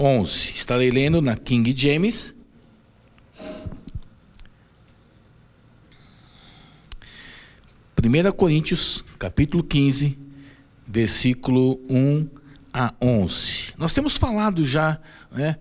[0.00, 0.54] 11.
[0.54, 2.34] Estarei lendo na King James.
[7.94, 10.16] Primeira Coríntios, capítulo 15,
[10.86, 12.39] versículo 1
[12.72, 13.74] a 11.
[13.78, 14.98] Nós temos falado já,
[15.30, 15.56] né,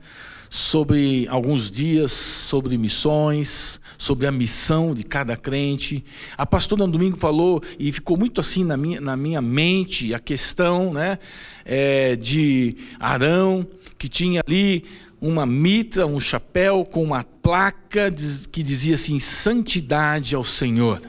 [0.50, 6.04] sobre alguns dias, sobre missões, sobre a missão de cada crente.
[6.38, 10.20] A pastora no domingo falou, e ficou muito assim na minha, na minha mente, a
[10.20, 11.20] questão né,
[11.64, 13.68] é, de Arão,
[13.98, 14.86] que tinha ali
[15.22, 18.12] uma mitra, um chapéu com uma placa
[18.52, 21.02] que dizia assim: santidade ao Senhor.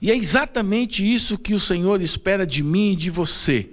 [0.00, 3.68] E é exatamente isso que o Senhor espera de mim e de você,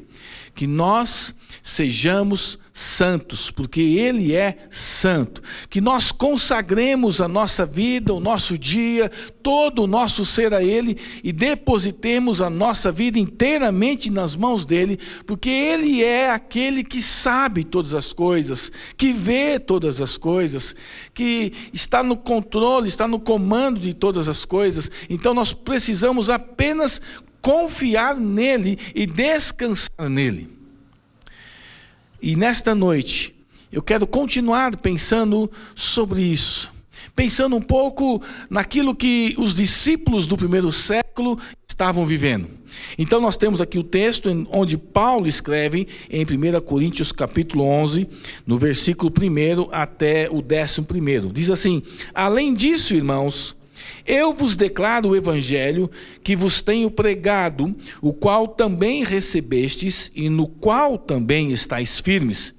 [0.59, 5.41] que nós sejamos santos, porque Ele é santo.
[5.69, 9.09] Que nós consagremos a nossa vida, o nosso dia,
[9.41, 14.99] todo o nosso ser a Ele e depositemos a nossa vida inteiramente nas mãos dEle,
[15.25, 20.75] porque Ele é aquele que sabe todas as coisas, que vê todas as coisas,
[21.13, 24.91] que está no controle, está no comando de todas as coisas.
[25.09, 26.99] Então nós precisamos apenas
[27.41, 30.49] confiar nele e descansar nele.
[32.21, 33.35] E nesta noite,
[33.71, 36.73] eu quero continuar pensando sobre isso.
[37.15, 42.49] Pensando um pouco naquilo que os discípulos do primeiro século estavam vivendo.
[42.97, 48.07] Então nós temos aqui o texto onde Paulo escreve em 1 Coríntios capítulo 11,
[48.45, 51.31] no versículo 1 até o 11.
[51.33, 51.81] Diz assim:
[52.13, 53.55] Além disso, irmãos,
[54.05, 55.89] eu vos declaro o evangelho
[56.23, 62.53] que vos tenho pregado, o qual também recebestes e no qual também estáis firmes,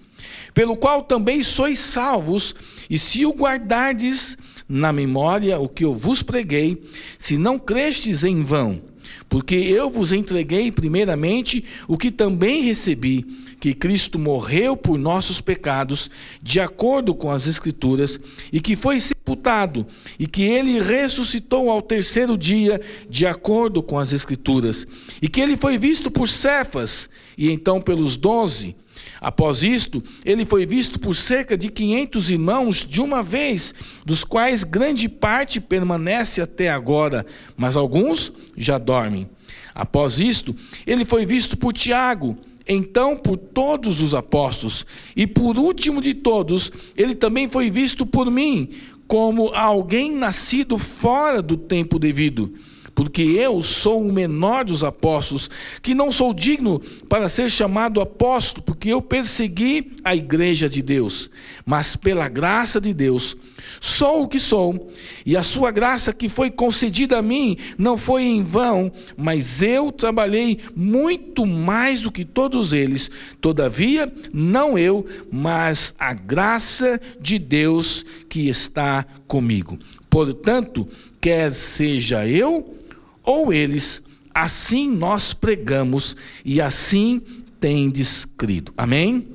[0.54, 2.54] pelo qual também sois salvos,
[2.88, 4.36] e se o guardardes
[4.68, 6.82] na memória o que eu vos preguei,
[7.18, 8.80] se não crestes em vão,
[9.28, 13.24] porque eu vos entreguei primeiramente o que também recebi,
[13.60, 16.10] que Cristo morreu por nossos pecados,
[16.42, 18.18] de acordo com as Escrituras,
[18.52, 18.98] e que foi
[19.30, 19.86] sepultado,
[20.18, 24.86] e que ele ressuscitou ao terceiro dia, de acordo com as Escrituras,
[25.22, 27.08] e que ele foi visto por Cefas,
[27.38, 28.74] e então pelos doze.
[29.20, 33.74] Após isto, ele foi visto por cerca de quinhentos irmãos de uma vez,
[34.04, 37.24] dos quais grande parte permanece até agora,
[37.56, 39.28] mas alguns já dormem.
[39.74, 40.54] Após isto,
[40.86, 42.36] ele foi visto por Tiago,
[42.68, 44.86] então por todos os apóstolos,
[45.16, 48.70] e por último de todos, ele também foi visto por mim,
[49.10, 52.54] como alguém nascido fora do tempo devido
[53.00, 55.48] porque eu sou o menor dos apóstolos,
[55.80, 56.78] que não sou digno
[57.08, 61.30] para ser chamado apóstolo, porque eu persegui a igreja de Deus,
[61.64, 63.34] mas pela graça de Deus,
[63.80, 64.92] sou o que sou,
[65.24, 69.90] e a sua graça que foi concedida a mim não foi em vão, mas eu
[69.90, 78.04] trabalhei muito mais do que todos eles, todavia, não eu, mas a graça de Deus
[78.28, 79.78] que está comigo.
[80.10, 80.86] Portanto,
[81.18, 82.76] quer seja eu,
[83.24, 84.02] ou eles,
[84.34, 87.20] assim nós pregamos e assim
[87.58, 88.72] tendes crido.
[88.76, 89.28] Amém?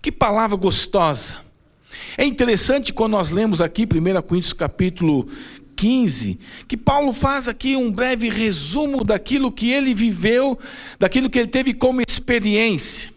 [0.00, 1.36] Que palavra gostosa.
[2.16, 5.28] É interessante quando nós lemos aqui 1 Coríntios capítulo
[5.76, 6.38] 15,
[6.68, 10.58] que Paulo faz aqui um breve resumo daquilo que ele viveu,
[10.98, 13.12] daquilo que ele teve como experiência.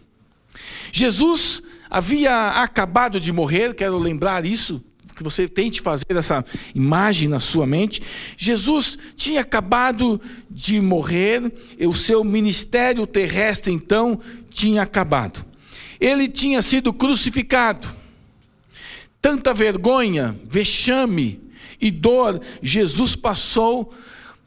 [0.92, 4.82] Jesus havia acabado de morrer, quero lembrar isso,
[5.16, 6.44] que você tente fazer essa
[6.74, 8.02] imagem na sua mente.
[8.36, 11.50] Jesus tinha acabado de morrer,
[11.80, 15.42] o seu ministério terrestre então tinha acabado.
[15.98, 17.88] Ele tinha sido crucificado.
[19.20, 21.40] Tanta vergonha, vexame
[21.80, 23.94] e dor Jesus passou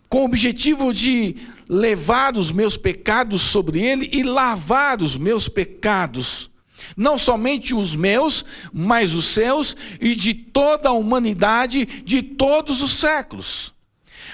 [0.07, 1.35] com o objetivo de
[1.67, 6.48] levar os meus pecados sobre ele e lavar os meus pecados
[6.95, 12.91] não somente os meus, mas os seus e de toda a humanidade de todos os
[12.91, 13.73] séculos.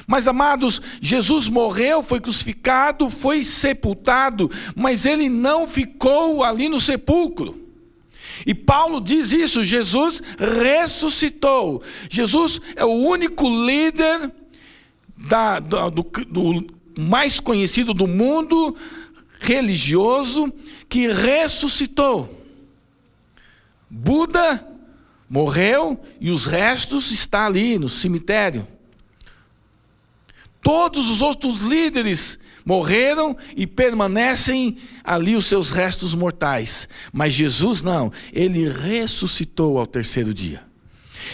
[0.08, 7.66] Mas amados, Jesus morreu, foi crucificado, foi sepultado, mas ele não ficou ali no sepulcro.
[8.46, 11.82] E Paulo diz isso: Jesus ressuscitou.
[12.10, 14.32] Jesus é o único líder
[15.18, 18.76] da, do, do, do mais conhecido do mundo
[19.40, 20.52] religioso
[20.88, 22.35] que ressuscitou.
[23.98, 24.68] Buda
[25.30, 28.68] morreu e os restos estão ali no cemitério.
[30.62, 36.90] Todos os outros líderes morreram e permanecem ali os seus restos mortais.
[37.14, 40.62] Mas Jesus não, ele ressuscitou ao terceiro dia.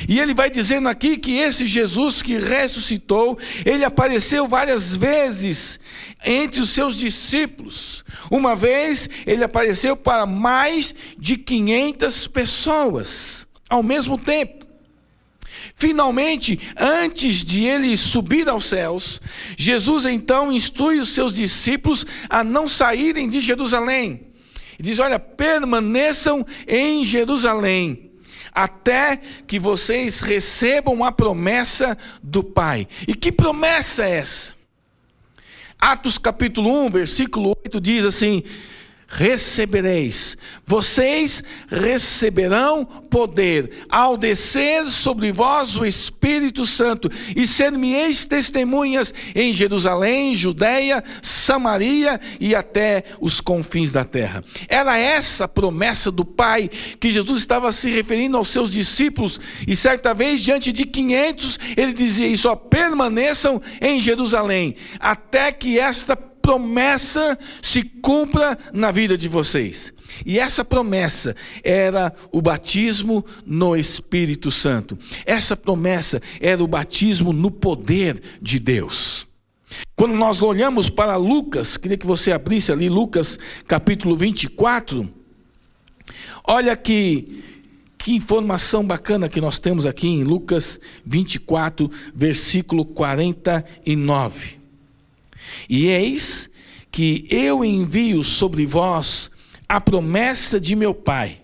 [0.07, 5.79] E ele vai dizendo aqui que esse Jesus que ressuscitou, ele apareceu várias vezes
[6.25, 8.03] entre os seus discípulos.
[8.29, 14.61] Uma vez ele apareceu para mais de 500 pessoas ao mesmo tempo.
[15.75, 19.19] Finalmente, antes de ele subir aos céus,
[19.57, 24.27] Jesus então instrui os seus discípulos a não saírem de Jerusalém.
[24.79, 28.10] Diz: Olha, permaneçam em Jerusalém,
[28.53, 29.17] até
[29.47, 32.87] que vocês recebam a promessa do Pai.
[33.07, 34.53] E que promessa é essa?
[35.79, 38.43] Atos capítulo 1, versículo 8 diz assim:
[39.11, 40.37] recebereis.
[40.65, 50.35] Vocês receberão poder ao descer sobre vós o Espírito Santo e ser-me-eis testemunhas em Jerusalém,
[50.35, 54.43] Judeia, Samaria e até os confins da terra.
[54.69, 56.69] Era essa promessa do Pai
[56.99, 61.93] que Jesus estava se referindo aos seus discípulos e certa vez diante de 500 ele
[61.93, 69.93] dizia isso: permaneçam em Jerusalém até que esta promessa se cumpra na vida de vocês.
[70.25, 74.97] E essa promessa era o batismo no Espírito Santo.
[75.25, 79.27] Essa promessa era o batismo no poder de Deus.
[79.95, 85.09] Quando nós olhamos para Lucas, queria que você abrisse ali Lucas capítulo 24.
[86.43, 87.43] Olha que
[87.97, 94.60] que informação bacana que nós temos aqui em Lucas 24, versículo 49.
[95.69, 96.49] E eis
[96.91, 99.31] que eu envio sobre vós
[99.67, 101.41] a promessa de meu Pai,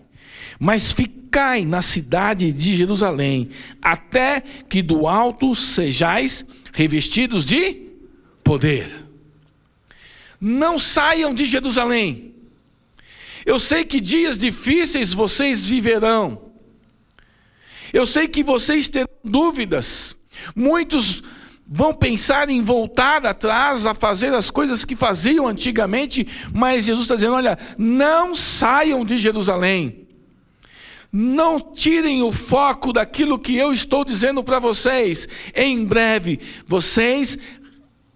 [0.58, 3.50] mas ficai na cidade de Jerusalém,
[3.80, 7.88] até que do alto sejais revestidos de
[8.44, 9.06] poder.
[10.40, 12.34] Não saiam de Jerusalém.
[13.44, 16.50] Eu sei que dias difíceis vocês viverão.
[17.92, 20.16] Eu sei que vocês terão dúvidas.
[20.54, 21.22] Muitos
[21.68, 27.14] vão pensar em voltar atrás a fazer as coisas que faziam antigamente, mas Jesus está
[27.14, 30.06] dizendo: olha, não saiam de Jerusalém,
[31.12, 35.28] não tirem o foco daquilo que eu estou dizendo para vocês.
[35.54, 37.38] Em breve, vocês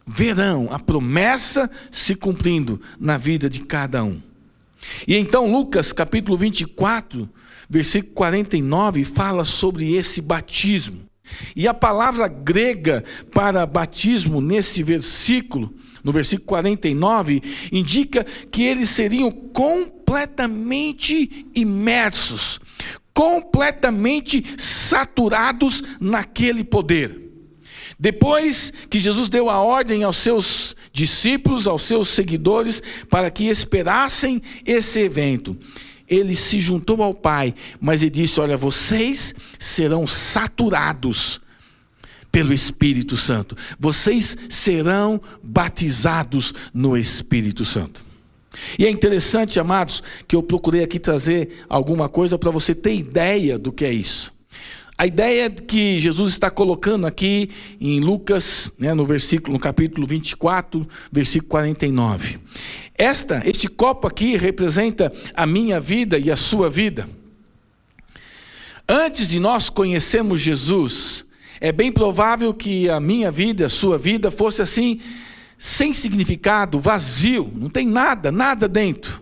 [0.06, 4.20] verão a promessa se cumprindo na vida de cada um.
[5.06, 7.28] E então, Lucas capítulo 24,
[7.68, 11.11] versículo 49, fala sobre esse batismo.
[11.54, 19.30] E a palavra grega para batismo nesse versículo, no versículo 49, indica que eles seriam
[19.30, 22.58] completamente imersos,
[23.14, 27.20] completamente saturados naquele poder.
[27.98, 34.42] Depois que Jesus deu a ordem aos seus discípulos, aos seus seguidores, para que esperassem
[34.66, 35.56] esse evento,
[36.08, 41.40] ele se juntou ao Pai, mas ele disse: Olha, vocês serão saturados
[42.30, 48.04] pelo Espírito Santo, vocês serão batizados no Espírito Santo.
[48.78, 53.58] E é interessante, amados, que eu procurei aqui trazer alguma coisa para você ter ideia
[53.58, 54.31] do que é isso.
[55.02, 57.50] A ideia que Jesus está colocando aqui
[57.80, 62.38] em Lucas, né, no versículo, no capítulo 24, versículo 49.
[62.96, 67.10] Esta, este copo aqui representa a minha vida e a sua vida.
[68.88, 71.26] Antes de nós conhecermos Jesus,
[71.60, 75.00] é bem provável que a minha vida, a sua vida fosse assim,
[75.58, 79.20] sem significado, vazio, não tem nada, nada dentro.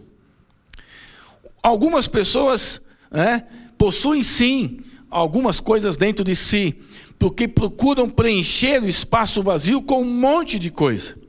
[1.63, 3.45] Algumas pessoas né,
[3.79, 6.75] possuem sim algumas coisas dentro de si,
[7.19, 11.21] porque procuram preencher o espaço vazio com um monte de coisa.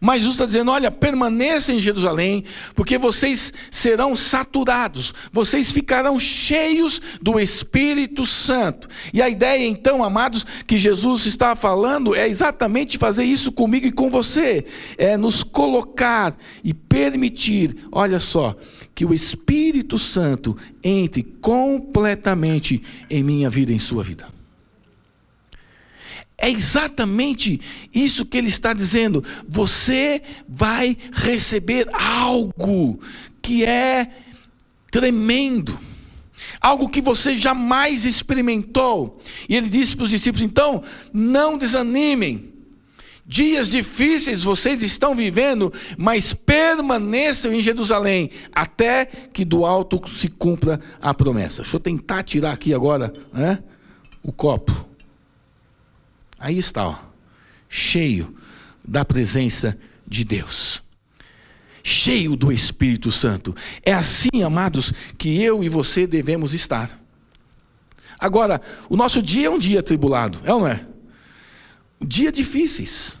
[0.00, 7.00] Mas Jesus está dizendo: olha, permaneça em Jerusalém, porque vocês serão saturados, vocês ficarão cheios
[7.20, 8.88] do Espírito Santo.
[9.12, 13.92] E a ideia, então, amados, que Jesus está falando é exatamente fazer isso comigo e
[13.92, 14.64] com você,
[14.96, 18.56] é nos colocar e permitir, olha só,
[18.98, 24.28] que o Espírito Santo entre completamente em minha vida em sua vida.
[26.36, 27.60] É exatamente
[27.94, 29.22] isso que ele está dizendo.
[29.48, 32.98] Você vai receber algo
[33.40, 34.10] que é
[34.90, 35.78] tremendo,
[36.60, 39.22] algo que você jamais experimentou.
[39.48, 42.52] E ele disse para os discípulos: então, não desanimem,
[43.30, 50.80] Dias difíceis vocês estão vivendo, mas permaneçam em Jerusalém, até que do alto se cumpra
[50.98, 51.60] a promessa.
[51.60, 53.62] Deixa eu tentar tirar aqui agora né,
[54.22, 54.88] o copo.
[56.38, 56.96] Aí está, ó,
[57.68, 58.34] cheio
[58.82, 60.82] da presença de Deus,
[61.82, 63.54] cheio do Espírito Santo.
[63.82, 66.98] É assim, amados, que eu e você devemos estar.
[68.18, 68.58] Agora,
[68.88, 70.86] o nosso dia é um dia atribulado, é ou não é?
[72.00, 73.17] Dia difíceis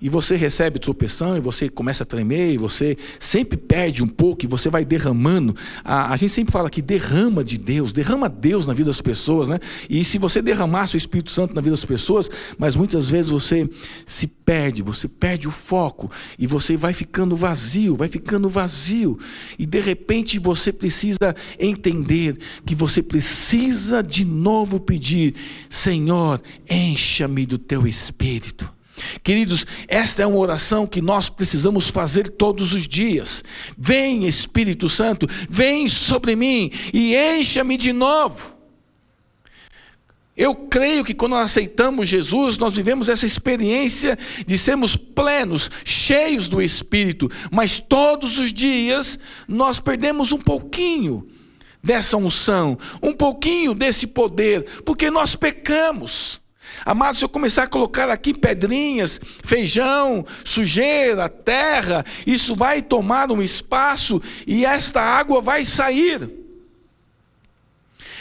[0.00, 4.44] e você recebe tropeção, e você começa a tremer, e você sempre perde um pouco,
[4.44, 5.54] e você vai derramando.
[5.84, 9.48] A, a gente sempre fala que derrama de Deus, derrama Deus na vida das pessoas,
[9.48, 9.58] né?
[9.88, 13.68] E se você derramasse o Espírito Santo na vida das pessoas, mas muitas vezes você
[14.06, 19.18] se perde, você perde o foco, e você vai ficando vazio, vai ficando vazio,
[19.58, 25.34] e de repente você precisa entender que você precisa de novo pedir:
[25.68, 28.79] Senhor, encha-me do teu Espírito.
[29.22, 33.42] Queridos, esta é uma oração que nós precisamos fazer todos os dias.
[33.76, 38.60] Vem, Espírito Santo, vem sobre mim e encha-me de novo.
[40.36, 46.48] Eu creio que quando nós aceitamos Jesus, nós vivemos essa experiência de sermos plenos, cheios
[46.48, 51.28] do Espírito, mas todos os dias nós perdemos um pouquinho
[51.82, 56.39] dessa unção, um pouquinho desse poder, porque nós pecamos.
[56.84, 63.42] Amados, se eu começar a colocar aqui pedrinhas, feijão, sujeira, terra, isso vai tomar um
[63.42, 66.30] espaço e esta água vai sair.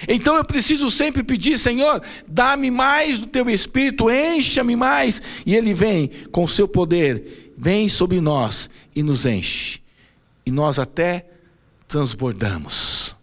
[0.08, 5.22] Então eu preciso sempre pedir, Senhor, dá-me mais do teu espírito, encha-me mais.
[5.46, 9.82] E ele vem com o seu poder, vem sobre nós e nos enche.
[10.46, 11.26] E nós até
[11.88, 13.16] transbordamos.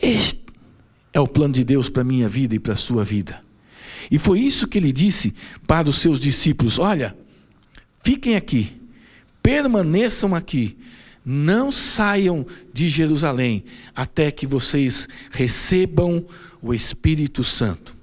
[0.00, 0.40] Este
[1.12, 3.47] é o plano de Deus para a minha vida e para a sua vida.
[4.10, 5.34] E foi isso que ele disse
[5.66, 7.16] para os seus discípulos: Olha,
[8.02, 8.72] fiquem aqui,
[9.42, 10.76] permaneçam aqui,
[11.24, 13.64] não saiam de Jerusalém
[13.94, 16.24] até que vocês recebam
[16.62, 17.96] o Espírito Santo.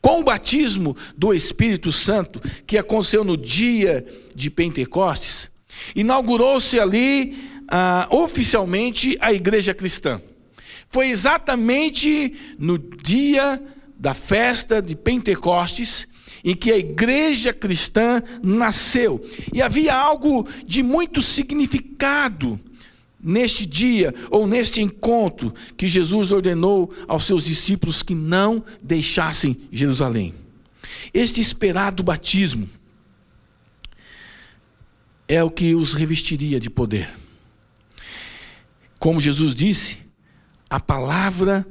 [0.00, 4.04] Com o batismo do Espírito Santo, que aconteceu no dia
[4.34, 5.50] de Pentecostes,
[5.94, 10.20] inaugurou-se ali ah, oficialmente a igreja cristã.
[10.88, 13.62] Foi exatamente no dia
[14.00, 16.08] da festa de Pentecostes,
[16.42, 19.22] em que a igreja cristã nasceu.
[19.52, 22.58] E havia algo de muito significado
[23.22, 30.34] neste dia ou neste encontro que Jesus ordenou aos seus discípulos que não deixassem Jerusalém.
[31.12, 32.70] Este esperado batismo
[35.28, 37.10] é o que os revestiria de poder.
[38.98, 39.98] Como Jesus disse,
[40.70, 41.66] a palavra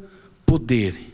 [0.45, 1.08] poder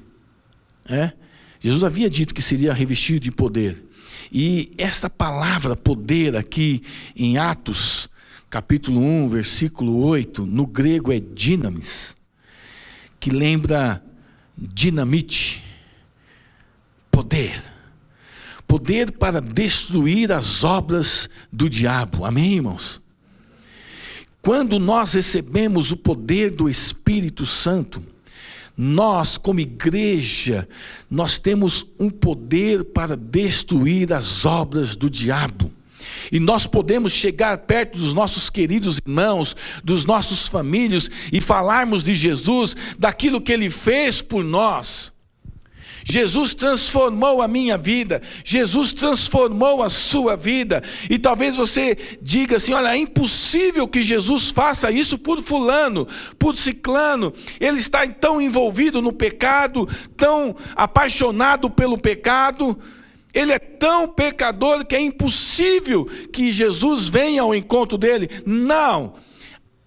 [0.87, 1.13] é?
[1.59, 3.83] Jesus havia dito que seria revestido de poder.
[4.31, 6.83] E essa palavra poder aqui
[7.15, 8.09] em Atos,
[8.49, 12.15] capítulo 1, versículo 8, no grego é dinamis,
[13.19, 14.03] que lembra
[14.57, 15.63] dinamite,
[17.11, 17.61] poder.
[18.67, 22.25] Poder para destruir as obras do diabo.
[22.25, 23.01] Amém, irmãos?
[24.41, 28.03] Quando nós recebemos o poder do Espírito Santo,
[28.77, 30.67] nós, como igreja,
[31.09, 35.71] nós temos um poder para destruir as obras do diabo.
[36.31, 42.13] E nós podemos chegar perto dos nossos queridos irmãos, dos nossos famílias e falarmos de
[42.13, 45.14] Jesus, daquilo que ele fez por nós.
[46.07, 50.83] Jesus transformou a minha vida, Jesus transformou a sua vida.
[51.09, 56.07] E talvez você diga assim: olha, é impossível que Jesus faça isso por Fulano,
[56.37, 57.33] por Ciclano.
[57.59, 62.77] Ele está tão envolvido no pecado, tão apaixonado pelo pecado.
[63.33, 68.29] Ele é tão pecador que é impossível que Jesus venha ao encontro dele.
[68.45, 69.15] Não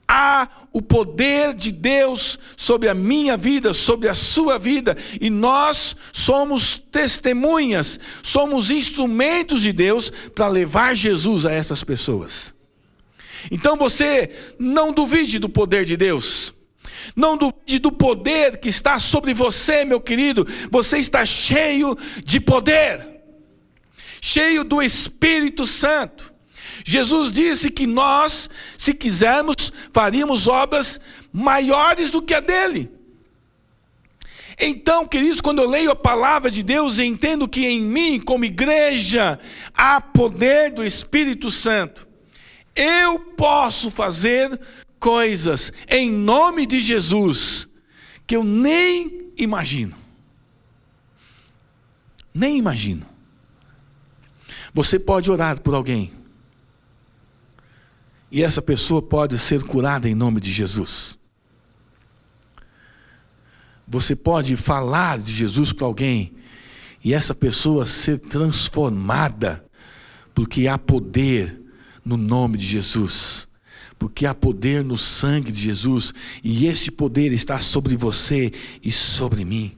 [0.09, 5.97] há o poder de Deus sobre a minha vida, sobre a sua vida, e nós
[6.13, 12.55] somos testemunhas, somos instrumentos de Deus para levar Jesus a essas pessoas.
[13.51, 16.55] Então você não duvide do poder de Deus.
[17.15, 20.47] Não duvide do poder que está sobre você, meu querido.
[20.71, 23.23] Você está cheio de poder,
[24.21, 26.38] cheio do Espírito Santo.
[26.88, 30.99] Jesus disse que nós, se quisermos, faríamos obras
[31.30, 32.90] maiores do que a dele.
[34.59, 39.38] Então, queridos, quando eu leio a palavra de Deus entendo que em mim, como igreja,
[39.75, 42.09] há poder do Espírito Santo,
[42.75, 44.59] eu posso fazer
[44.99, 47.68] coisas em nome de Jesus
[48.26, 49.95] que eu nem imagino.
[52.33, 53.07] Nem imagino.
[54.73, 56.16] Você pode orar por alguém
[58.30, 61.18] e essa pessoa pode ser curada em nome de Jesus.
[63.87, 66.35] Você pode falar de Jesus para alguém
[67.02, 69.64] e essa pessoa ser transformada,
[70.35, 71.58] porque há poder
[72.04, 73.49] no nome de Jesus,
[73.99, 79.44] porque há poder no sangue de Jesus, e esse poder está sobre você e sobre
[79.44, 79.76] mim.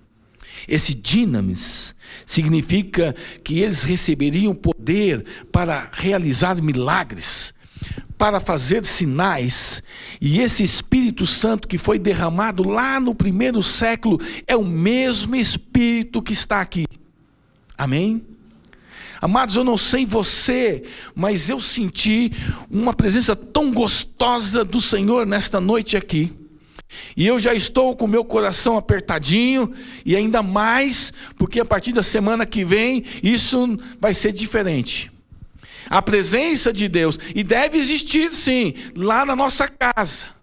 [0.67, 1.95] Esse dinamis
[2.27, 7.55] significa que eles receberiam poder para realizar milagres,
[8.21, 9.83] para fazer sinais,
[10.21, 16.21] e esse Espírito Santo que foi derramado lá no primeiro século é o mesmo Espírito
[16.21, 16.85] que está aqui.
[17.79, 18.23] Amém?
[19.23, 20.83] Amados, eu não sei você,
[21.15, 22.31] mas eu senti
[22.71, 26.31] uma presença tão gostosa do Senhor nesta noite aqui.
[27.17, 29.73] E eu já estou com o meu coração apertadinho,
[30.05, 35.11] e ainda mais, porque a partir da semana que vem, isso vai ser diferente.
[35.89, 40.41] A presença de Deus, e deve existir sim, lá na nossa casa.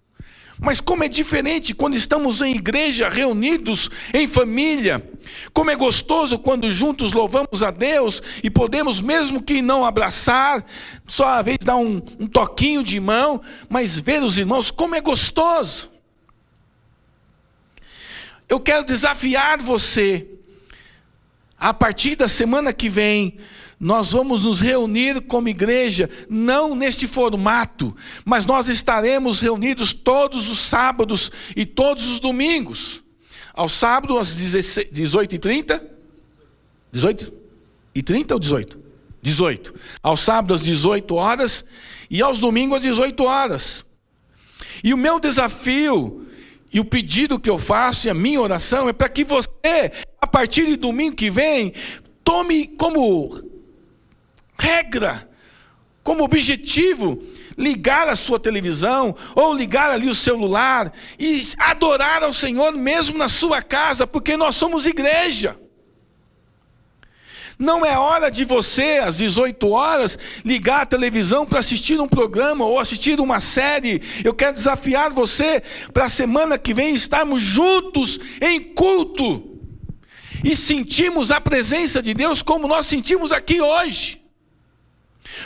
[0.60, 5.08] Mas como é diferente quando estamos em igreja, reunidos em família.
[5.54, 10.66] Como é gostoso quando juntos louvamos a Deus e podemos, mesmo que não abraçar,
[11.06, 13.40] só às vezes dar um, um toquinho de mão,
[13.70, 15.92] mas ver os irmãos, como é gostoso.
[18.50, 20.26] Eu quero desafiar você,
[21.58, 23.38] a partir da semana que vem,
[23.80, 30.60] nós vamos nos reunir como igreja, não neste formato, mas nós estaremos reunidos todos os
[30.60, 33.04] sábados e todos os domingos.
[33.54, 35.82] Ao sábado, às 18h30?
[36.92, 37.34] 18
[37.96, 38.80] e 30 ou 18?
[39.22, 39.74] 18.
[40.02, 41.66] Ao sábado, às 18 horas,
[42.10, 43.86] e aos domingos, às 18 horas.
[44.84, 46.27] E o meu desafio
[46.78, 49.92] e o pedido que eu faço e a minha oração é para que você,
[50.22, 51.74] a partir de domingo que vem,
[52.24, 53.36] tome como
[54.60, 55.28] regra,
[56.04, 57.20] como objetivo,
[57.58, 63.28] ligar a sua televisão ou ligar ali o celular e adorar ao Senhor mesmo na
[63.28, 65.60] sua casa, porque nós somos igreja.
[67.60, 72.66] Não é hora de você, às 18 horas, ligar a televisão para assistir um programa
[72.66, 74.02] ou assistir uma série.
[74.24, 79.58] Eu quero desafiar você para a semana que vem estarmos juntos em culto
[80.44, 84.22] e sentimos a presença de Deus como nós sentimos aqui hoje.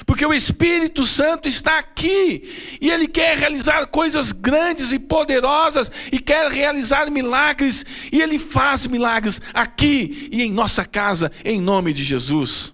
[0.05, 6.19] Porque o Espírito Santo está aqui e ele quer realizar coisas grandes e poderosas e
[6.19, 12.03] quer realizar milagres e ele faz milagres aqui e em nossa casa em nome de
[12.03, 12.74] Jesus.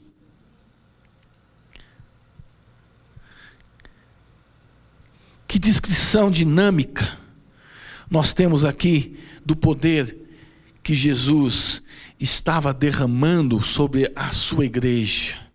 [5.48, 7.18] Que descrição dinâmica
[8.10, 10.16] nós temos aqui do poder
[10.84, 11.82] que Jesus
[12.20, 15.47] estava derramando sobre a sua igreja.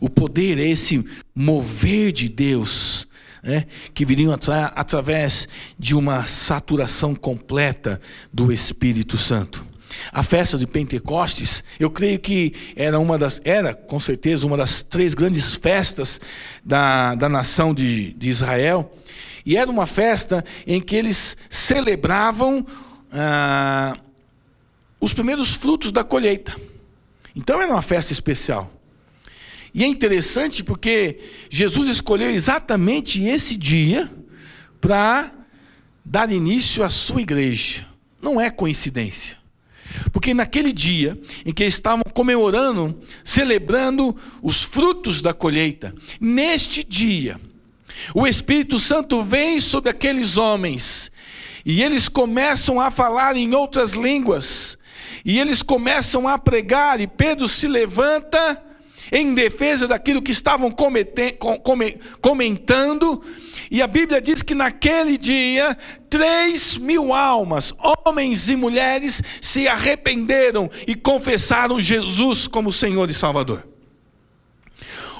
[0.00, 3.06] O poder é esse mover de Deus,
[3.42, 5.46] né, que viriam atra através
[5.78, 8.00] de uma saturação completa
[8.32, 9.64] do Espírito Santo.
[10.12, 14.82] A festa de Pentecostes, eu creio que era uma das, era com certeza uma das
[14.82, 16.20] três grandes festas
[16.64, 18.94] da, da nação de, de Israel,
[19.44, 22.64] e era uma festa em que eles celebravam
[23.12, 23.96] ah,
[25.00, 26.56] os primeiros frutos da colheita.
[27.34, 28.70] Então era uma festa especial.
[29.72, 34.10] E é interessante porque Jesus escolheu exatamente esse dia
[34.80, 35.32] para
[36.04, 37.86] dar início à sua igreja.
[38.20, 39.38] Não é coincidência.
[40.12, 47.40] Porque naquele dia em que estavam comemorando, celebrando os frutos da colheita, neste dia,
[48.14, 51.10] o Espírito Santo vem sobre aqueles homens
[51.64, 54.78] e eles começam a falar em outras línguas,
[55.24, 58.62] e eles começam a pregar, e Pedro se levanta
[59.12, 60.74] em defesa daquilo que estavam
[62.20, 63.22] comentando,
[63.70, 65.76] e a Bíblia diz que naquele dia,
[66.08, 67.74] três mil almas,
[68.06, 73.68] homens e mulheres, se arrependeram e confessaram Jesus como Senhor e Salvador.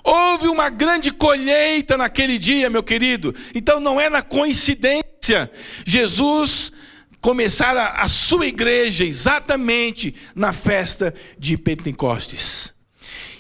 [0.03, 5.51] Houve uma grande colheita naquele dia, meu querido, então não é na coincidência,
[5.85, 6.73] Jesus
[7.21, 12.73] começar a, a sua igreja exatamente na festa de Pentecostes.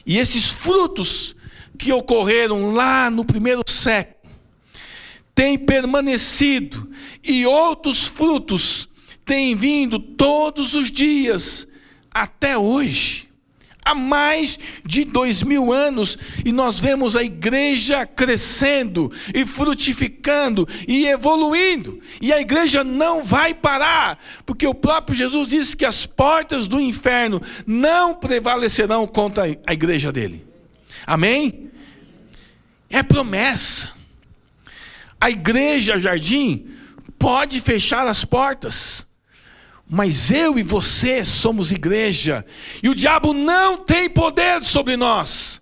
[0.04, 1.34] E esses frutos
[1.78, 4.20] que ocorreram lá no primeiro século
[5.34, 6.90] têm permanecido,
[7.24, 8.90] e outros frutos
[9.24, 11.66] têm vindo todos os dias
[12.10, 13.29] até hoje.
[13.84, 21.06] Há mais de dois mil anos, e nós vemos a igreja crescendo e frutificando e
[21.06, 26.68] evoluindo, e a igreja não vai parar, porque o próprio Jesus disse que as portas
[26.68, 30.46] do inferno não prevalecerão contra a igreja dele.
[31.06, 31.70] Amém?
[32.88, 33.90] É promessa.
[35.20, 36.66] A igreja jardim
[37.18, 39.06] pode fechar as portas
[39.90, 42.46] mas eu e você somos igreja,
[42.81, 45.61] e o diabo não tem poder sobre nós.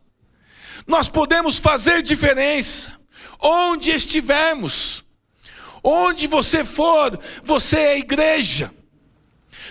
[0.87, 2.93] Nós podemos fazer diferença,
[3.41, 5.03] onde estivermos,
[5.83, 8.71] onde você for, você é igreja.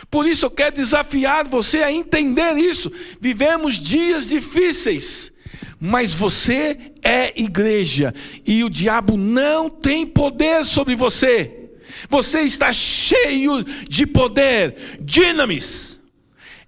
[0.10, 2.92] Por isso eu quero desafiar você a entender isso.
[3.22, 5.32] Vivemos dias difíceis,
[5.80, 8.12] mas você é igreja
[8.44, 11.57] e o diabo não tem poder sobre você.
[12.10, 16.02] Você está cheio de poder, dinamis.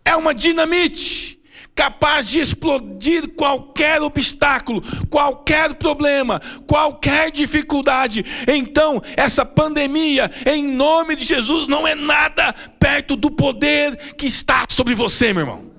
[0.03, 1.39] É uma dinamite
[1.79, 8.25] capaz de explodir qualquer obstáculo, qualquer problema, qualquer dificuldade.
[8.45, 14.65] Então, essa pandemia, em nome de Jesus, não é nada perto do poder que está
[14.69, 15.71] sobre você, meu irmão.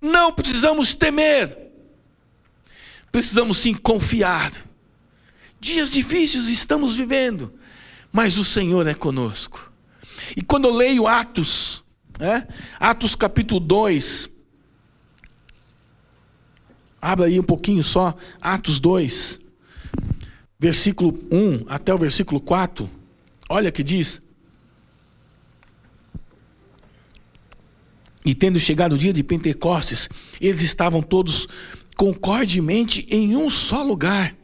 [0.00, 1.72] Não precisamos temer,
[3.10, 4.52] precisamos sim confiar.
[5.64, 7.50] Dias difíceis estamos vivendo,
[8.12, 9.72] mas o Senhor é conosco.
[10.36, 11.82] E quando eu leio Atos,
[12.20, 12.46] é?
[12.78, 14.28] Atos capítulo 2.
[17.00, 18.14] Abra aí um pouquinho só.
[18.42, 19.40] Atos 2.
[20.58, 22.90] Versículo 1 até o versículo 4.
[23.48, 24.20] Olha que diz.
[28.22, 31.48] E tendo chegado o dia de Pentecostes, eles estavam todos
[31.96, 34.43] concordemente em um só lugar.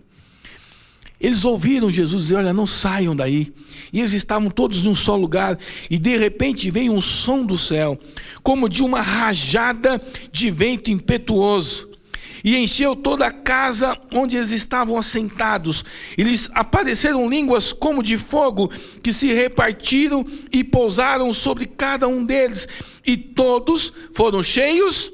[1.20, 3.52] Eles ouviram Jesus dizer: Olha, não saiam daí.
[3.92, 5.58] E eles estavam todos num só lugar,
[5.90, 7.98] e de repente veio um som do céu,
[8.42, 10.00] como de uma rajada
[10.32, 11.90] de vento impetuoso,
[12.42, 15.84] e encheu toda a casa onde eles estavam assentados.
[16.16, 18.70] E lhes apareceram línguas como de fogo,
[19.02, 22.66] que se repartiram e pousaram sobre cada um deles,
[23.04, 25.12] e todos foram cheios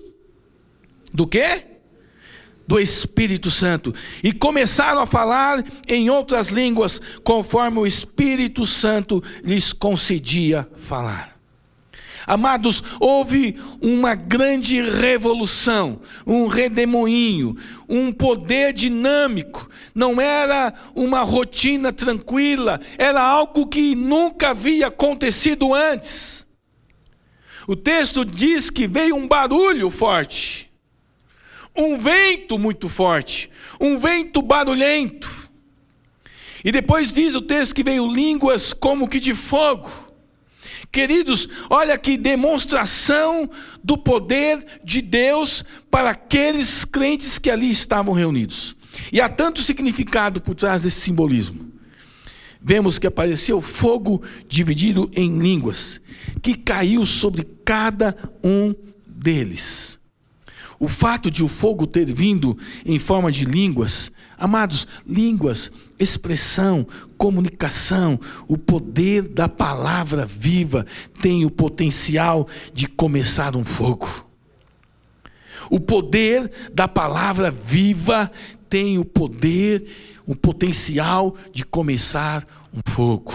[1.12, 1.75] do quê?
[2.66, 9.72] Do Espírito Santo e começaram a falar em outras línguas, conforme o Espírito Santo lhes
[9.72, 11.36] concedia falar.
[12.26, 17.56] Amados, houve uma grande revolução, um redemoinho,
[17.88, 19.70] um poder dinâmico.
[19.94, 26.44] Não era uma rotina tranquila, era algo que nunca havia acontecido antes.
[27.68, 30.65] O texto diz que veio um barulho forte
[31.76, 35.50] um vento muito forte, um vento barulhento.
[36.64, 39.90] E depois diz o texto que veio línguas como que de fogo.
[40.90, 43.48] Queridos, olha que demonstração
[43.84, 48.74] do poder de Deus para aqueles crentes que ali estavam reunidos.
[49.12, 51.70] E há tanto significado por trás desse simbolismo.
[52.60, 56.00] Vemos que apareceu fogo dividido em línguas,
[56.42, 58.74] que caiu sobre cada um
[59.06, 59.95] deles.
[60.78, 66.86] O fato de o fogo ter vindo em forma de línguas, amados, línguas, expressão,
[67.16, 70.84] comunicação, o poder da palavra viva
[71.22, 74.26] tem o potencial de começar um fogo.
[75.70, 78.30] O poder da palavra viva
[78.68, 79.84] tem o poder,
[80.26, 83.34] o potencial de começar um fogo.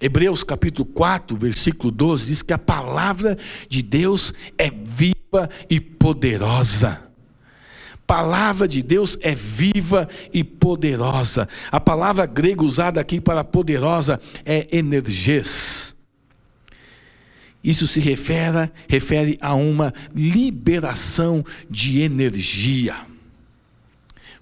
[0.00, 5.19] Hebreus capítulo 4, versículo 12 diz que a palavra de Deus é viva
[5.68, 7.10] e poderosa.
[8.06, 11.48] Palavra de Deus é viva e poderosa.
[11.70, 15.94] A palavra grega usada aqui para poderosa é energes.
[17.62, 23.09] Isso se refere, refere a uma liberação de energia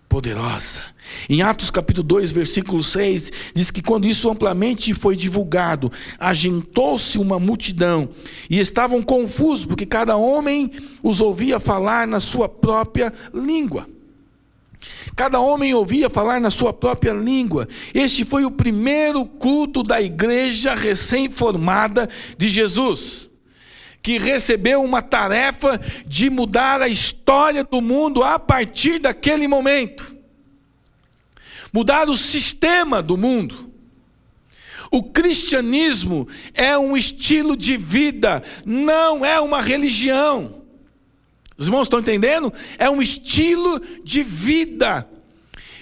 [0.09, 0.83] poderosa.
[1.29, 7.38] Em Atos capítulo 2, versículo 6, diz que quando isso amplamente foi divulgado, agitou-se uma
[7.38, 8.09] multidão
[8.48, 10.70] e estavam confusos, porque cada homem
[11.03, 13.87] os ouvia falar na sua própria língua.
[15.16, 17.68] Cada homem ouvia falar na sua própria língua.
[17.92, 23.27] Este foi o primeiro culto da igreja recém-formada de Jesus,
[24.08, 30.16] que recebeu uma tarefa de mudar a história do mundo a partir daquele momento
[31.70, 33.70] mudar o sistema do mundo.
[34.90, 40.62] O cristianismo é um estilo de vida, não é uma religião.
[41.58, 42.50] Os irmãos estão entendendo?
[42.78, 45.06] É um estilo de vida.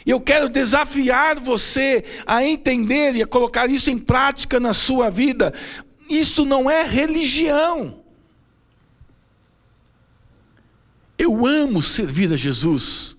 [0.05, 5.11] E eu quero desafiar você a entender e a colocar isso em prática na sua
[5.11, 5.55] vida.
[6.11, 8.05] Isso não é religião.
[11.19, 13.17] Eu amo servir a Jesus.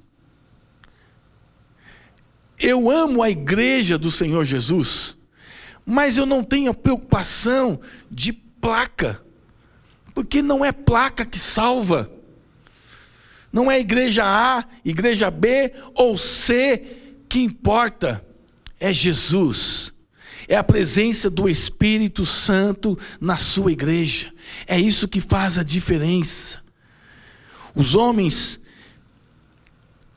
[2.59, 5.15] Eu amo a igreja do Senhor Jesus,
[5.85, 7.79] mas eu não tenho a preocupação
[8.09, 9.21] de placa,
[10.13, 12.11] porque não é placa que salva.
[13.53, 16.97] Não é igreja A, igreja B ou C
[17.29, 18.25] que importa,
[18.79, 19.93] é Jesus.
[20.47, 24.33] É a presença do Espírito Santo na sua igreja.
[24.65, 26.61] É isso que faz a diferença.
[27.77, 28.59] Os homens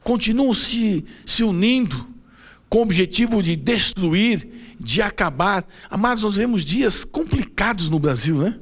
[0.02, 2.08] continuam se, se unindo
[2.70, 5.66] com o objetivo de destruir de acabar.
[5.90, 8.58] Amados, nós vemos dias complicados no Brasil, né?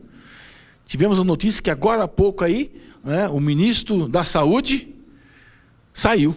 [0.84, 2.72] Tivemos a notícia que agora há pouco aí,
[3.04, 4.92] né, o ministro da Saúde
[5.94, 6.34] saiu.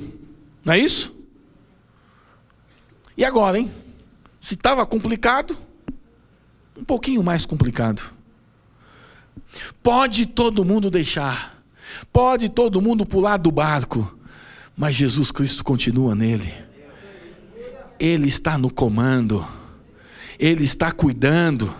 [0.63, 1.15] Não é isso?
[3.17, 3.71] E agora, hein?
[4.41, 5.58] Se estava complicado,
[6.78, 8.13] um pouquinho mais complicado.
[9.82, 11.61] Pode todo mundo deixar,
[12.12, 14.17] pode todo mundo pular do barco,
[14.75, 16.54] mas Jesus Cristo continua nele.
[17.99, 19.45] Ele está no comando,
[20.39, 21.71] Ele está cuidando.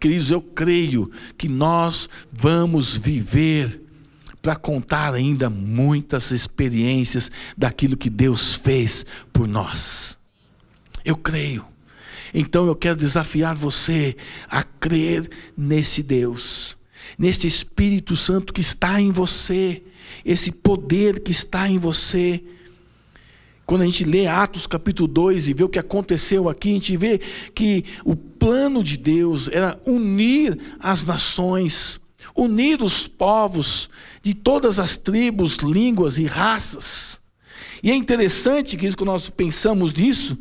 [0.00, 3.82] Queridos, eu creio que nós vamos viver
[4.40, 10.16] para contar ainda muitas experiências daquilo que Deus fez por nós.
[11.04, 11.66] Eu creio.
[12.32, 14.16] Então eu quero desafiar você
[14.48, 16.77] a crer nesse Deus,
[17.16, 19.82] nesse Espírito Santo que está em você,
[20.24, 22.42] esse poder que está em você.
[23.64, 26.96] Quando a gente lê Atos capítulo 2 e vê o que aconteceu aqui, a gente
[26.96, 27.18] vê
[27.54, 32.00] que o plano de Deus era unir as nações,
[32.34, 33.90] unir os povos
[34.22, 37.20] de todas as tribos, línguas e raças.
[37.82, 40.38] E é interessante que nós pensamos nisso,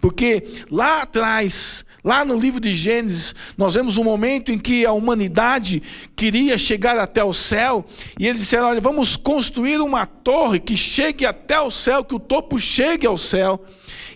[0.00, 4.92] porque lá atrás, lá no livro de Gênesis, nós vemos um momento em que a
[4.92, 5.82] humanidade
[6.14, 7.84] queria chegar até o céu,
[8.18, 12.20] e eles disseram: olha, vamos construir uma torre que chegue até o céu, que o
[12.20, 13.64] topo chegue ao céu.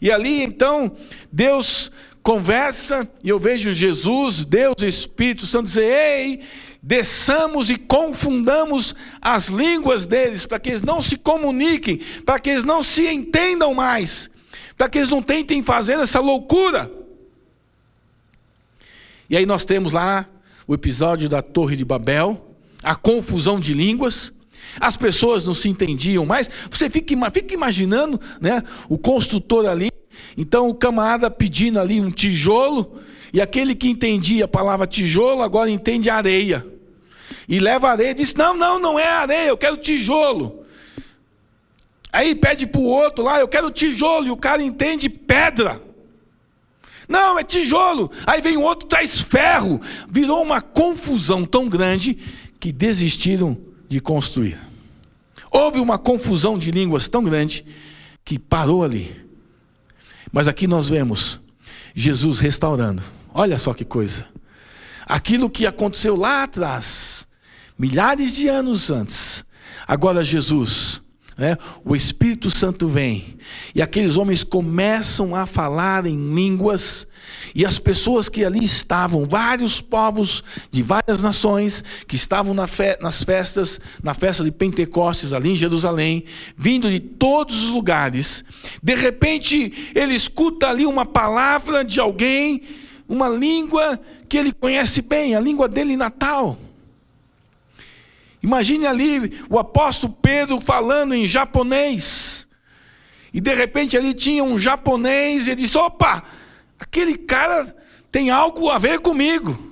[0.01, 0.92] E ali então,
[1.31, 1.90] Deus
[2.23, 6.40] conversa, e eu vejo Jesus, Deus, Espírito Santo dizer: ei,
[6.83, 12.64] desçamos e confundamos as línguas deles, para que eles não se comuniquem, para que eles
[12.64, 14.31] não se entendam mais
[14.75, 16.90] para que eles não tentem fazer essa loucura.
[19.33, 20.29] E aí nós temos lá
[20.68, 24.31] o episódio da Torre de Babel, a confusão de línguas,
[24.79, 26.51] as pessoas não se entendiam mais.
[26.71, 29.88] Você fica, fica imaginando né, o construtor ali,
[30.37, 33.01] então o camarada pedindo ali um tijolo,
[33.33, 36.66] e aquele que entendia a palavra tijolo agora entende areia.
[37.49, 40.62] E leva areia e diz: Não, não, não é areia, eu quero tijolo.
[42.12, 45.81] Aí pede para o outro lá, eu quero tijolo, e o cara entende pedra.
[47.12, 48.11] Não, é tijolo.
[48.27, 49.79] Aí vem o outro, traz ferro.
[50.09, 52.16] Virou uma confusão tão grande
[52.59, 53.55] que desistiram
[53.87, 54.59] de construir.
[55.51, 57.66] Houve uma confusão de línguas tão grande
[58.25, 59.14] que parou ali.
[60.33, 61.38] Mas aqui nós vemos
[61.94, 63.03] Jesus restaurando.
[63.35, 64.27] Olha só que coisa.
[65.05, 67.27] Aquilo que aconteceu lá atrás,
[67.79, 69.44] milhares de anos antes,
[69.87, 71.01] agora Jesus
[71.42, 71.59] né?
[71.85, 73.37] O Espírito Santo vem
[73.74, 77.05] e aqueles homens começam a falar em línguas,
[77.52, 82.96] e as pessoas que ali estavam, vários povos de várias nações, que estavam na fe
[83.00, 86.24] nas festas, na festa de Pentecostes ali em Jerusalém,
[86.57, 88.44] vindo de todos os lugares,
[88.81, 92.62] de repente ele escuta ali uma palavra de alguém,
[93.09, 96.57] uma língua que ele conhece bem, a língua dele natal.
[98.42, 102.46] Imagine ali o apóstolo Pedro falando em japonês.
[103.33, 106.22] E de repente ali tinha um japonês e ele disse: opa,
[106.78, 107.74] aquele cara
[108.11, 109.70] tem algo a ver comigo.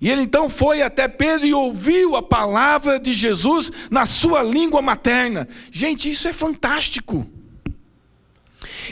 [0.00, 4.80] E ele então foi até Pedro e ouviu a palavra de Jesus na sua língua
[4.80, 5.48] materna.
[5.72, 7.26] Gente, isso é fantástico.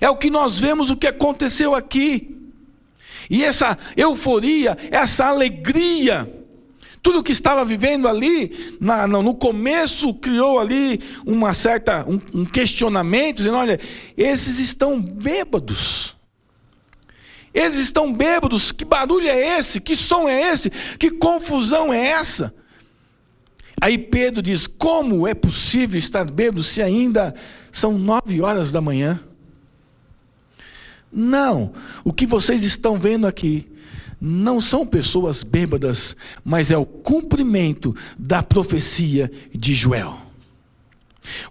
[0.00, 2.36] É o que nós vemos o que aconteceu aqui.
[3.30, 6.35] E essa euforia, essa alegria,
[7.06, 13.36] tudo que estava vivendo ali, na, no começo, criou ali uma certa, um, um questionamento,
[13.36, 13.78] dizendo: olha,
[14.16, 16.16] esses estão bêbados.
[17.54, 19.80] Eles estão bêbados, que barulho é esse?
[19.80, 20.68] Que som é esse?
[20.98, 22.52] Que confusão é essa?
[23.80, 27.36] Aí Pedro diz: Como é possível estar bêbado se ainda
[27.70, 29.20] são nove horas da manhã?
[31.12, 33.75] Não, o que vocês estão vendo aqui
[34.20, 40.18] não são pessoas bêbadas, mas é o cumprimento da profecia de Joel.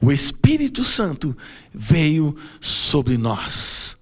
[0.02, 1.36] O Espírito Santo
[1.74, 3.98] veio sobre nós.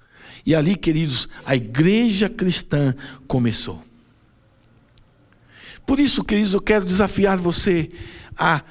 [0.46, 2.96] E ali, queridos, a igreja cristã
[3.28, 3.84] começou.
[5.86, 7.90] Por isso, queridos, eu quero desafiar você
[8.38, 8.62] a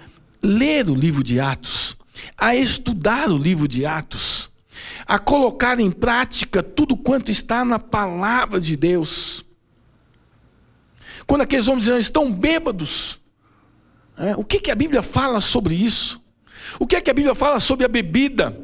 [0.43, 1.97] ler o livro de Atos,
[2.37, 4.51] a estudar o livro de Atos,
[5.07, 9.45] a colocar em prática tudo quanto está na palavra de Deus.
[11.27, 13.21] Quando aqueles homens estão bêbados,
[14.17, 16.21] é, o que, que a Bíblia fala sobre isso?
[16.79, 18.57] O que é que a Bíblia fala sobre a bebida?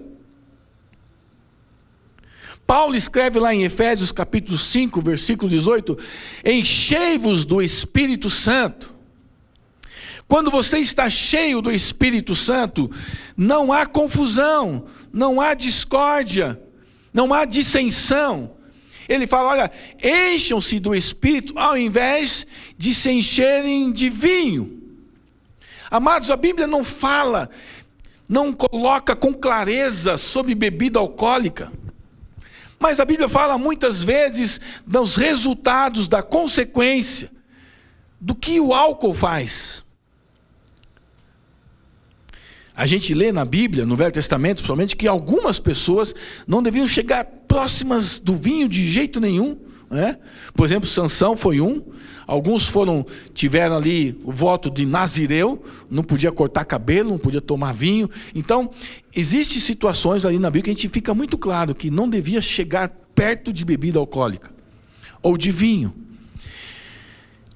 [2.66, 5.98] Paulo escreve lá em Efésios capítulo 5, versículo 18:
[6.44, 8.94] Enchei-vos do Espírito Santo.
[10.28, 12.90] Quando você está cheio do Espírito Santo,
[13.34, 16.60] não há confusão, não há discórdia,
[17.14, 18.57] não há dissensão.
[19.08, 24.82] Ele fala: olha, encham-se do espírito ao invés de se encherem de vinho.
[25.90, 27.48] Amados, a Bíblia não fala,
[28.28, 31.72] não coloca com clareza sobre bebida alcoólica.
[32.78, 37.30] Mas a Bíblia fala muitas vezes dos resultados, da consequência,
[38.20, 39.84] do que o álcool faz.
[42.78, 46.14] A gente lê na Bíblia, no Velho Testamento, principalmente, que algumas pessoas
[46.46, 49.58] não deviam chegar próximas do vinho de jeito nenhum.
[49.90, 50.16] Né?
[50.54, 51.82] Por exemplo, Sansão foi um.
[52.24, 55.60] Alguns foram tiveram ali o voto de Nazireu,
[55.90, 58.08] não podia cortar cabelo, não podia tomar vinho.
[58.32, 58.70] Então,
[59.12, 62.90] existem situações ali na Bíblia que a gente fica muito claro que não devia chegar
[63.12, 64.52] perto de bebida alcoólica
[65.20, 65.92] ou de vinho.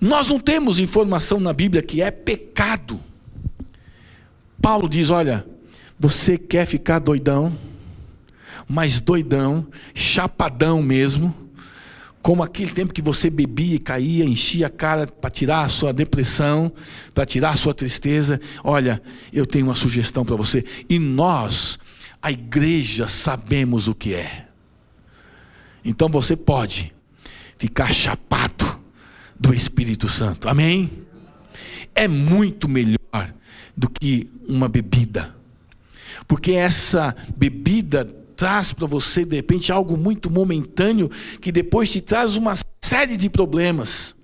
[0.00, 3.11] Nós não temos informação na Bíblia que é pecado
[4.62, 5.44] Paulo diz: olha,
[5.98, 7.52] você quer ficar doidão,
[8.68, 11.34] mas doidão, chapadão mesmo,
[12.22, 15.92] como aquele tempo que você bebia e caía, enchia a cara para tirar a sua
[15.92, 16.72] depressão,
[17.12, 18.40] para tirar a sua tristeza.
[18.62, 20.64] Olha, eu tenho uma sugestão para você.
[20.88, 21.80] E nós,
[22.22, 24.46] a igreja, sabemos o que é.
[25.84, 26.92] Então você pode
[27.58, 28.80] ficar chapado
[29.38, 30.48] do Espírito Santo.
[30.48, 31.02] Amém?
[31.92, 32.98] É muito melhor
[33.76, 35.34] do que uma bebida.
[36.26, 38.04] Porque essa bebida
[38.36, 43.30] traz para você, de repente, algo muito momentâneo que depois te traz uma série de
[43.30, 44.14] problemas,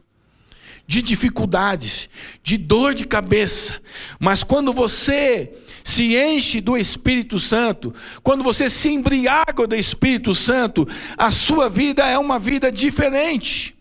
[0.86, 2.08] de dificuldades,
[2.42, 3.80] de dor de cabeça.
[4.18, 5.52] Mas quando você
[5.84, 12.04] se enche do Espírito Santo, quando você se embriaga do Espírito Santo, a sua vida
[12.04, 13.77] é uma vida diferente.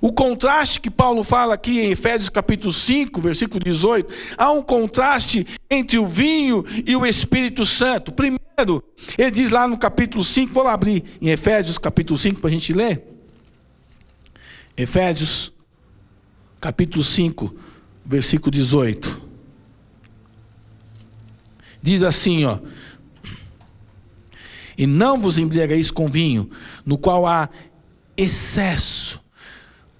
[0.00, 5.46] O contraste que Paulo fala aqui em Efésios capítulo 5, versículo 18, há um contraste
[5.70, 8.12] entre o vinho e o Espírito Santo.
[8.12, 8.82] Primeiro,
[9.18, 12.52] ele diz lá no capítulo 5, vou lá abrir em Efésios capítulo 5 para a
[12.52, 13.02] gente ler.
[14.76, 15.52] Efésios
[16.60, 17.54] capítulo 5,
[18.04, 19.22] versículo 18.
[21.80, 22.58] Diz assim, ó:
[24.76, 26.50] E não vos embriagueis com vinho,
[26.84, 27.48] no qual há
[28.16, 29.20] excesso,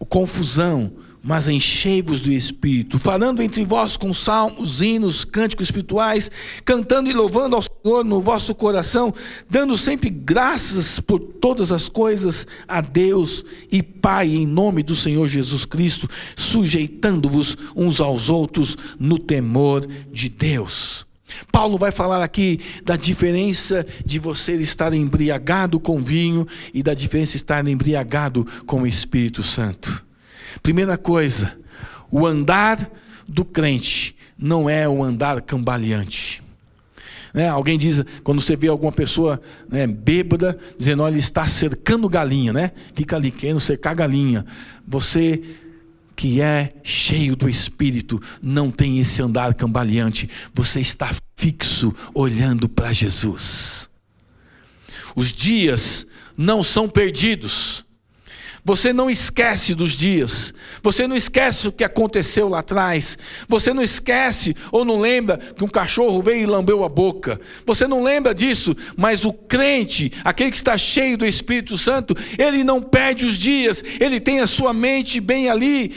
[0.04, 0.92] confusão,
[1.24, 6.30] mas enchei-vos do Espírito, falando entre vós com salmos, hinos, cânticos espirituais,
[6.66, 9.12] cantando e louvando ao Senhor no vosso coração,
[9.48, 15.26] dando sempre graças por todas as coisas a Deus e Pai, em nome do Senhor
[15.26, 21.06] Jesus Cristo, sujeitando-vos uns aos outros no temor de Deus.
[21.50, 27.32] Paulo vai falar aqui da diferença de você estar embriagado com vinho e da diferença
[27.32, 30.04] de estar embriagado com o Espírito Santo.
[30.62, 31.56] Primeira coisa,
[32.10, 32.90] o andar
[33.26, 36.42] do crente não é o andar cambaleante.
[37.32, 37.48] Né?
[37.48, 42.52] Alguém diz, quando você vê alguma pessoa né, bêbada, dizendo, olha, ele está cercando galinha,
[42.52, 42.70] né?
[42.94, 44.46] Fica ali querendo cercar galinha.
[44.86, 45.42] Você
[46.16, 52.92] que é cheio do Espírito, não tem esse andar cambaleante, você está fixo olhando para
[52.92, 53.88] Jesus.
[55.16, 57.84] Os dias não são perdidos.
[58.64, 60.54] Você não esquece dos dias.
[60.82, 63.18] Você não esquece o que aconteceu lá atrás.
[63.46, 67.38] Você não esquece ou não lembra que um cachorro veio e lambeu a boca.
[67.66, 72.64] Você não lembra disso, mas o crente, aquele que está cheio do Espírito Santo, ele
[72.64, 73.84] não perde os dias.
[74.00, 75.94] Ele tem a sua mente bem ali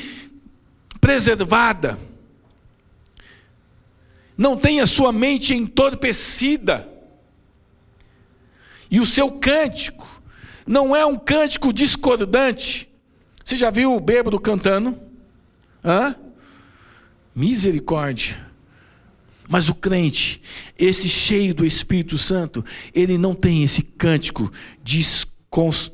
[0.99, 1.97] preservada.
[4.37, 6.85] Não tem a sua mente entorpecida.
[8.91, 10.16] E o seu cântico
[10.67, 12.89] não é um cântico discordante.
[13.43, 14.99] Você já viu o bêbado cantando?
[15.83, 16.15] Hã?
[17.33, 18.45] Misericórdia.
[19.47, 20.41] Mas o crente,
[20.77, 24.51] esse cheio do Espírito Santo, ele não tem esse cântico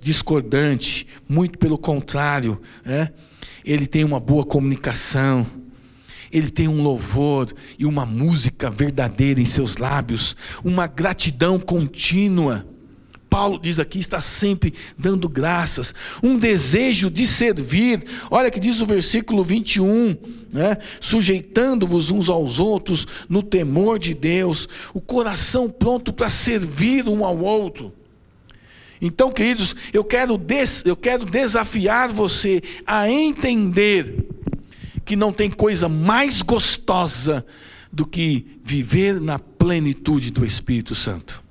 [0.02, 3.14] discordante, muito pelo contrário, né?
[3.64, 5.46] ele tem uma boa comunicação,
[6.32, 12.66] ele tem um louvor e uma música verdadeira em seus lábios, uma gratidão contínua.
[13.34, 15.92] Paulo diz aqui, está sempre dando graças,
[16.22, 18.06] um desejo de servir.
[18.30, 20.16] Olha que diz o versículo 21,
[20.52, 20.78] né?
[21.02, 27.40] sujeitando-vos uns aos outros no temor de Deus, o coração pronto para servir um ao
[27.40, 27.92] outro.
[29.02, 34.28] Então, queridos, eu quero, des, eu quero desafiar você a entender
[35.04, 37.44] que não tem coisa mais gostosa
[37.92, 41.43] do que viver na plenitude do Espírito Santo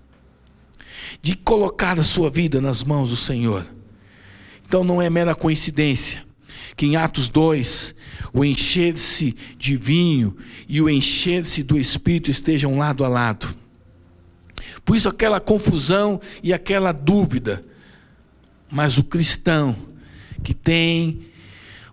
[1.23, 3.65] de colocar a sua vida nas mãos do Senhor.
[4.67, 6.25] Então não é mera coincidência
[6.77, 7.95] que em Atos 2
[8.33, 10.37] o encher-se de vinho
[10.69, 13.55] e o encher-se do Espírito estejam lado a lado.
[14.85, 17.65] Por isso aquela confusão e aquela dúvida.
[18.71, 19.77] Mas o cristão
[20.43, 21.27] que tem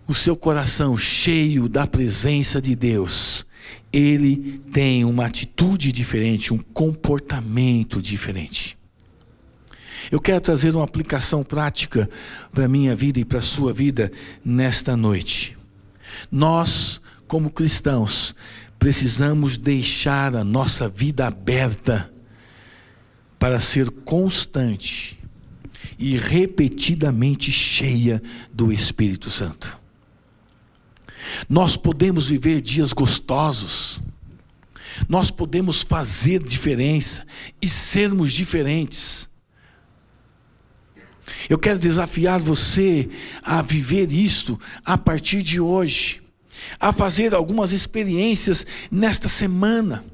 [0.08, 3.46] o seu coração cheio da presença de Deus,
[3.92, 8.79] ele tem uma atitude diferente, um comportamento diferente.
[10.10, 12.08] Eu quero trazer uma aplicação prática
[12.52, 14.12] para a minha vida e para a sua vida
[14.44, 15.56] nesta noite.
[16.30, 18.34] Nós, como cristãos,
[18.78, 22.12] precisamos deixar a nossa vida aberta
[23.38, 25.18] para ser constante
[25.98, 28.22] e repetidamente cheia
[28.52, 29.78] do Espírito Santo.
[31.48, 34.02] Nós podemos viver dias gostosos,
[35.08, 37.26] nós podemos fazer diferença
[37.62, 39.29] e sermos diferentes.
[41.48, 43.08] Eu quero desafiar você
[43.42, 46.22] a viver isso a partir de hoje,
[46.78, 50.04] a fazer algumas experiências nesta semana.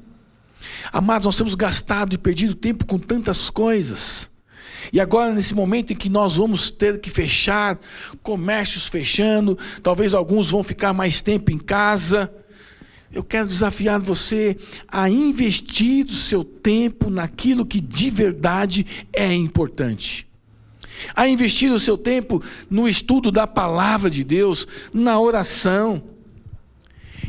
[0.91, 4.29] Amados, nós temos gastado e perdido tempo com tantas coisas.
[4.91, 7.79] E agora, nesse momento em que nós vamos ter que fechar,
[8.23, 12.31] comércios fechando, talvez alguns vão ficar mais tempo em casa.
[13.11, 14.57] Eu quero desafiar você
[14.87, 20.26] a investir o seu tempo naquilo que de verdade é importante
[21.15, 26.03] a investir o seu tempo no estudo da palavra de Deus, na oração,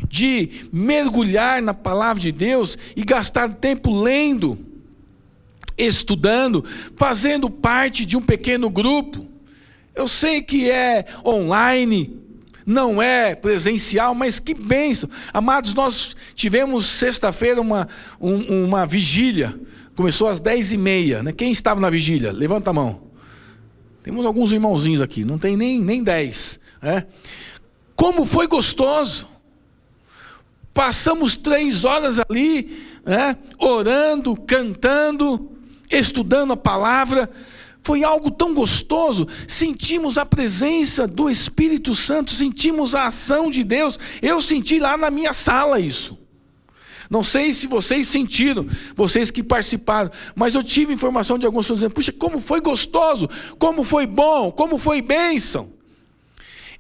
[0.09, 4.59] de mergulhar na palavra de Deus e gastar tempo lendo,
[5.77, 6.65] estudando,
[6.97, 9.27] fazendo parte de um pequeno grupo.
[9.95, 12.19] Eu sei que é online,
[12.65, 15.09] não é presencial, mas que bênção.
[15.33, 17.89] Amados, nós tivemos sexta-feira uma,
[18.21, 19.59] um, uma vigília,
[19.97, 21.23] começou às dez e meia.
[21.23, 21.33] Né?
[21.33, 22.31] Quem estava na vigília?
[22.31, 23.08] Levanta a mão.
[24.09, 26.59] Temos alguns irmãozinhos aqui, não tem nem, nem dez.
[26.81, 27.05] É?
[27.95, 29.29] Como foi gostoso!
[30.73, 33.37] Passamos três horas ali, é?
[33.59, 35.53] orando, cantando,
[35.91, 37.31] estudando a palavra.
[37.83, 39.29] Foi algo tão gostoso.
[39.47, 43.99] Sentimos a presença do Espírito Santo, sentimos a ação de Deus.
[44.23, 46.19] Eu senti lá na minha sala isso.
[47.11, 51.81] Não sei se vocês sentiram, vocês que participaram, mas eu tive informação de alguns pessoas
[51.81, 53.29] dizendo: puxa, como foi gostoso,
[53.59, 55.79] como foi bom, como foi bênção.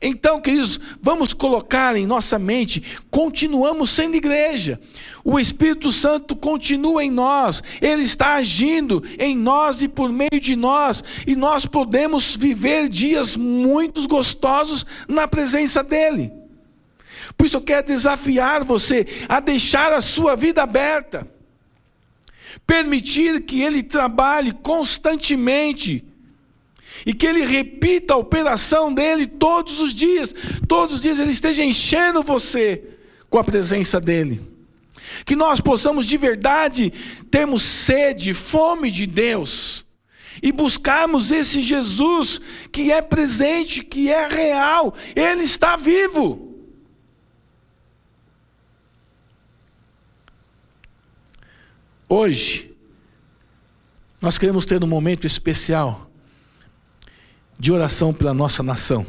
[0.00, 4.80] Então, queridos, vamos colocar em nossa mente, continuamos sendo igreja.
[5.24, 10.54] O Espírito Santo continua em nós, ele está agindo em nós e por meio de
[10.54, 16.37] nós, e nós podemos viver dias muito gostosos na presença dele.
[17.38, 21.26] Por isso eu quero desafiar você a deixar a sua vida aberta.
[22.66, 26.04] Permitir que ele trabalhe constantemente.
[27.06, 30.34] E que ele repita a operação dele todos os dias.
[30.66, 32.82] Todos os dias ele esteja enchendo você
[33.30, 34.42] com a presença dele.
[35.24, 36.92] Que nós possamos de verdade
[37.30, 39.86] termos sede, fome de Deus
[40.42, 46.47] e buscarmos esse Jesus que é presente, que é real, ele está vivo.
[52.10, 52.74] Hoje,
[54.18, 56.10] nós queremos ter um momento especial
[57.58, 59.06] de oração pela nossa nação.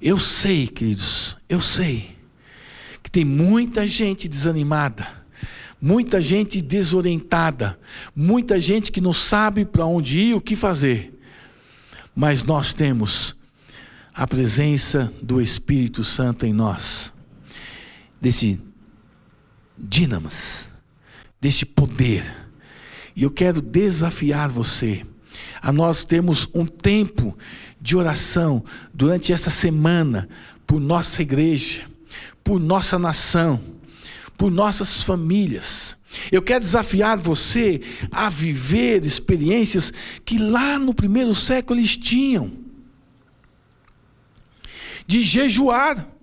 [0.00, 2.16] Eu sei, queridos, eu sei
[3.02, 5.24] que tem muita gente desanimada,
[5.80, 7.76] muita gente desorientada,
[8.14, 11.18] muita gente que não sabe para onde ir, o que fazer.
[12.14, 13.34] Mas nós temos
[14.14, 17.12] a presença do Espírito Santo em nós,
[18.20, 18.60] desse
[19.76, 20.68] dínamos,
[21.40, 22.24] deste poder.
[23.14, 25.04] E eu quero desafiar você
[25.60, 27.36] a nós termos um tempo
[27.80, 30.28] de oração durante essa semana
[30.66, 31.82] por nossa igreja,
[32.42, 33.62] por nossa nação,
[34.36, 35.96] por nossas famílias.
[36.30, 39.92] Eu quero desafiar você a viver experiências
[40.24, 42.52] que lá no primeiro século eles tinham,
[45.06, 46.13] de jejuar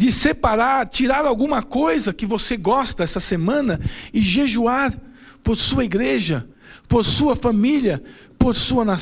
[0.00, 3.78] de separar, tirar alguma coisa que você gosta essa semana
[4.14, 4.98] e jejuar
[5.42, 6.48] por sua igreja,
[6.88, 8.02] por sua família,
[8.38, 9.00] por sua nação.